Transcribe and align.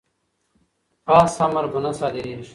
خاص 1.07 1.35
امر 1.45 1.65
به 1.71 1.79
نه 1.83 1.91
صادریږي. 1.99 2.45